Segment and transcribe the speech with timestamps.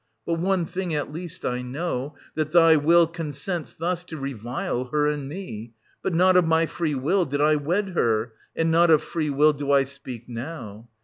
[0.25, 5.05] But one thing, at least, I know,— that thy will consents thus to revile her
[5.05, 9.03] and me; but not of my free will did I wed her, and not of
[9.03, 10.89] free will do I speak now.